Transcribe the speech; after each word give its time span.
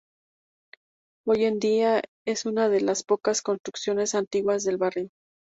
Hoy 1.27 1.43
en 1.45 1.59
día 1.59 2.01
es 2.25 2.47
una 2.47 2.69
de 2.69 2.81
las 2.81 3.03
pocas 3.03 3.43
construcciones 3.43 4.15
antiguas 4.15 4.63
del 4.63 4.77
barrio. 4.77 5.09